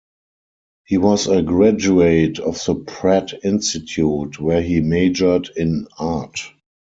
He 0.87 0.97
was 0.97 1.27
a 1.27 1.43
graduate 1.43 2.39
of 2.39 2.55
the 2.65 2.73
Pratt 2.73 3.33
Institute, 3.43 4.39
where 4.41 4.63
he 4.63 4.81
majored 4.81 5.51
in 5.55 5.87
Art. 5.99 6.39